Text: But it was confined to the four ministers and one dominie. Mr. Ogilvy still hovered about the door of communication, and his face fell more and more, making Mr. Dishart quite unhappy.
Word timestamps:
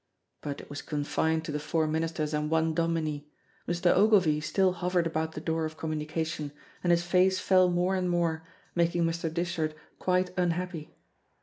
But 0.41 0.59
it 0.59 0.67
was 0.67 0.81
confined 0.81 1.45
to 1.45 1.51
the 1.51 1.59
four 1.59 1.85
ministers 1.85 2.33
and 2.33 2.49
one 2.49 2.73
dominie. 2.73 3.29
Mr. 3.67 3.95
Ogilvy 3.95 4.41
still 4.41 4.73
hovered 4.73 5.05
about 5.05 5.33
the 5.33 5.39
door 5.39 5.63
of 5.63 5.77
communication, 5.77 6.53
and 6.83 6.89
his 6.89 7.03
face 7.03 7.39
fell 7.39 7.69
more 7.69 7.93
and 7.95 8.09
more, 8.09 8.43
making 8.73 9.03
Mr. 9.03 9.31
Dishart 9.31 9.75
quite 9.99 10.31
unhappy. 10.35 10.95